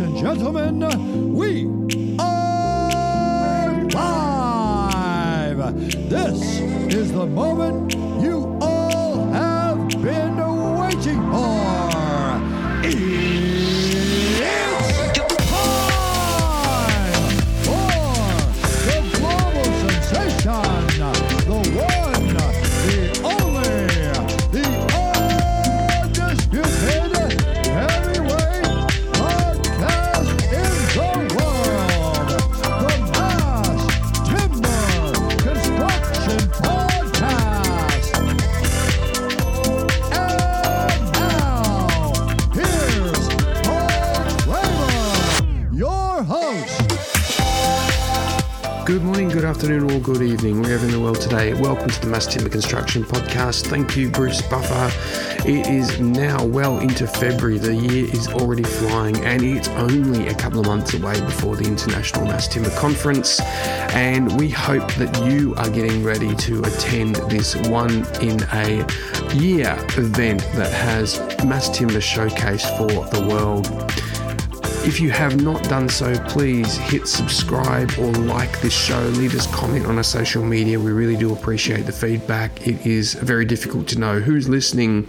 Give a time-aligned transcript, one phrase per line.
[0.00, 1.66] Ladies and gentlemen, we
[2.18, 5.58] are live.
[6.08, 6.60] This
[6.94, 7.99] is the moment
[49.60, 51.52] afternoon, or good evening, wherever in the world today.
[51.52, 53.66] Welcome to the Mass Timber Construction Podcast.
[53.66, 54.90] Thank you, Bruce Buffer.
[55.46, 57.58] It is now well into February.
[57.58, 61.66] The year is already flying, and it's only a couple of months away before the
[61.66, 63.38] International Mass Timber Conference.
[63.92, 68.86] And we hope that you are getting ready to attend this one in a
[69.34, 73.66] year event that has Mass Timber showcased for the world.
[74.90, 78.98] If you have not done so, please hit subscribe or like this show.
[78.98, 80.80] Leave us comment on our social media.
[80.80, 82.66] We really do appreciate the feedback.
[82.66, 85.04] It is very difficult to know who's listening,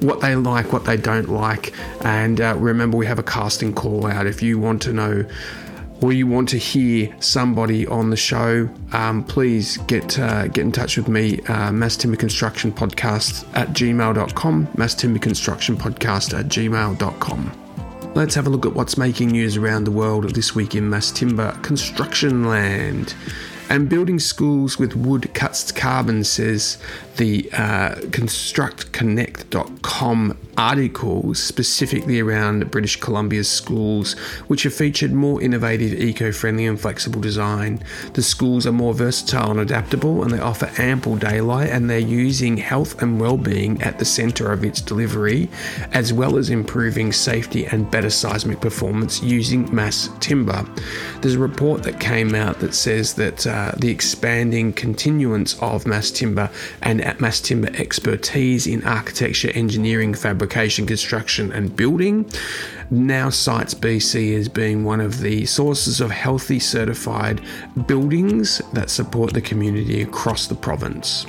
[0.00, 1.74] what they like, what they don't like.
[2.06, 4.26] And uh, remember, we have a casting call out.
[4.26, 5.26] If you want to know
[6.00, 10.72] or you want to hear somebody on the show, um, please get uh, get in
[10.72, 16.46] touch with me, uh, Mass Timber Construction Podcast at gmail.com, Mass Timber Construction Podcast at
[16.46, 17.67] gmail.com.
[18.14, 21.12] Let's have a look at what's making news around the world this week in mass
[21.12, 23.14] timber construction land.
[23.70, 26.78] And building schools with wood cuts carbon, says
[27.18, 34.14] the uh, ConstructConnect.com article specifically around British Columbia's schools,
[34.48, 37.84] which have featured more innovative, eco friendly, and flexible design.
[38.14, 42.56] The schools are more versatile and adaptable, and they offer ample daylight, and they're using
[42.56, 45.50] health and well being at the centre of its delivery,
[45.92, 50.64] as well as improving safety and better seismic performance using mass timber.
[51.20, 55.84] There's a report that came out that says that uh, Uh, the expanding continuance of
[55.84, 56.48] mass timber
[56.82, 62.24] and mass timber expertise in architecture, engineering, fabrication, construction, and building
[62.92, 67.40] now cites BC as being one of the sources of healthy certified
[67.88, 71.26] buildings that support the community across the province.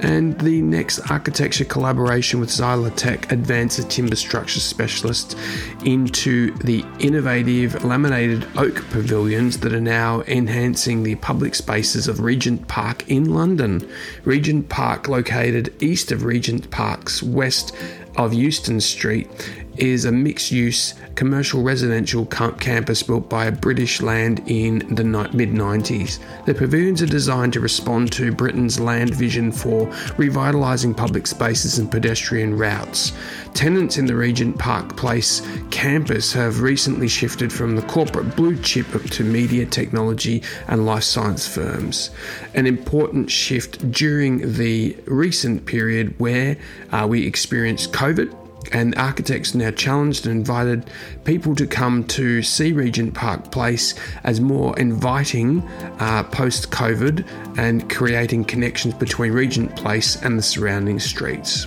[0.00, 5.36] And the next architecture collaboration with Xylotek advances timber structure specialist
[5.84, 12.68] into the innovative laminated oak pavilions that are now enhancing the public spaces of Regent
[12.68, 13.88] Park in London.
[14.24, 17.74] Regent Park, located east of Regent Park's west
[18.16, 19.28] of Euston Street,
[19.78, 25.50] is a mixed use commercial residential camp- campus built by British land in the mid
[25.50, 26.18] 90s.
[26.44, 29.86] The pavilions are designed to respond to Britain's land vision for
[30.18, 33.12] revitalising public spaces and pedestrian routes.
[33.54, 38.86] Tenants in the Regent Park Place campus have recently shifted from the corporate blue chip
[39.10, 42.10] to media, technology, and life science firms.
[42.54, 46.58] An important shift during the recent period where
[46.92, 50.90] uh, we experienced COVID and architects now challenged and invited
[51.24, 53.94] people to come to see Regent Park Place
[54.24, 55.62] as more inviting
[55.98, 57.26] uh, post COVID
[57.58, 61.66] and creating connections between Regent Place and the surrounding streets.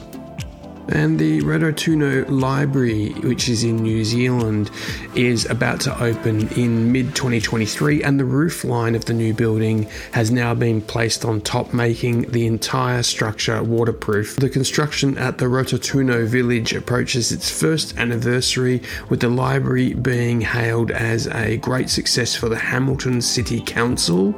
[0.91, 4.71] And the Rototuna Library, which is in New Zealand,
[5.15, 9.87] is about to open in mid 2023, and the roof line of the new building
[10.13, 14.37] has now been placed on top, making the entire structure waterproof.
[14.37, 20.89] The construction at the Rototuna village approaches its first anniversary, with the library being hailed
[20.89, 24.33] as a great success for the Hamilton City Council.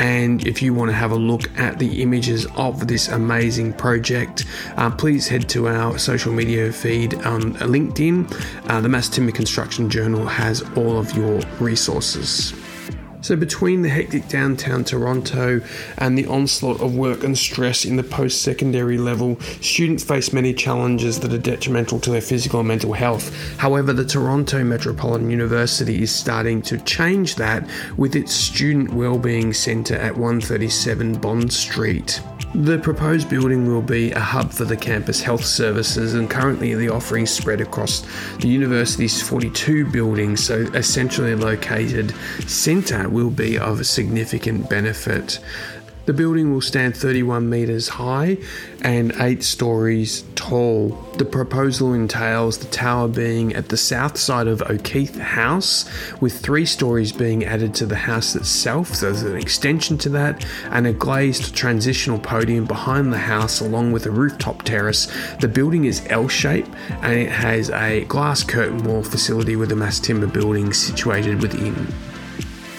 [0.00, 4.46] And if you want to have a look at the images of this amazing project,
[4.78, 8.70] uh, please head to our social media feed on LinkedIn.
[8.70, 12.54] Uh, the Mass Timber Construction Journal has all of your resources.
[13.22, 15.60] So, between the hectic downtown Toronto
[15.98, 20.54] and the onslaught of work and stress in the post secondary level, students face many
[20.54, 23.34] challenges that are detrimental to their physical and mental health.
[23.58, 27.68] However, the Toronto Metropolitan University is starting to change that
[27.98, 32.22] with its Student Wellbeing Centre at 137 Bond Street.
[32.54, 36.88] The proposed building will be a hub for the campus health services, and currently the
[36.88, 38.04] offerings spread across
[38.40, 42.12] the university's 42 buildings, so a centrally located
[42.48, 45.38] centre will be of significant benefit.
[46.10, 48.38] The building will stand 31 metres high
[48.82, 50.88] and 8 stories tall.
[51.18, 55.88] The proposal entails the tower being at the south side of O'Keefe House,
[56.20, 58.92] with three stories being added to the house itself.
[58.92, 63.92] So there's an extension to that, and a glazed transitional podium behind the house, along
[63.92, 65.06] with a rooftop terrace.
[65.38, 66.70] The building is L shaped
[67.02, 71.86] and it has a glass curtain wall facility with a mass timber building situated within.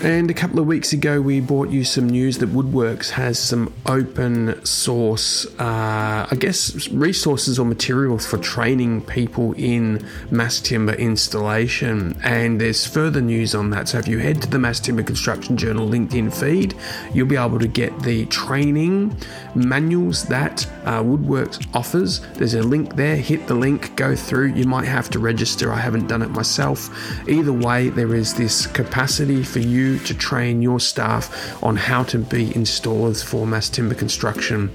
[0.04, 3.72] And a couple of weeks ago, we brought you some news that Woodworks has some
[3.86, 12.20] open source, uh, I guess, resources or materials for training people in mass timber installation.
[12.24, 13.90] And there's further news on that.
[13.90, 16.74] So if you head to the Mass Timber Construction Journal LinkedIn feed,
[17.14, 19.16] you'll be able to get the training
[19.54, 22.22] manuals that uh, Woodworks offers.
[22.34, 23.18] There's a link there.
[23.18, 24.54] Hit the link, go through.
[24.54, 25.72] You might have to register.
[25.72, 26.90] I haven't done it myself.
[27.30, 29.60] Either way, there is this capacity for
[30.00, 34.72] to train your staff on how to be installers for mass timber construction.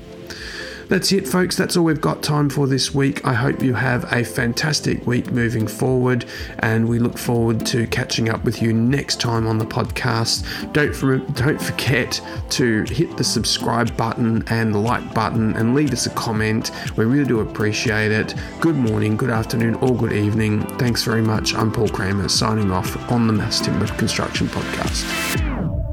[0.88, 1.56] That's it, folks.
[1.56, 3.26] That's all we've got time for this week.
[3.26, 6.26] I hope you have a fantastic week moving forward,
[6.60, 10.44] and we look forward to catching up with you next time on the podcast.
[10.72, 15.92] Don't for, don't forget to hit the subscribe button and the like button, and leave
[15.92, 16.70] us a comment.
[16.96, 18.34] We really do appreciate it.
[18.60, 20.62] Good morning, good afternoon, or good evening.
[20.78, 21.52] Thanks very much.
[21.56, 25.85] I'm Paul Kramer, signing off on the Mass Timber Construction Podcast.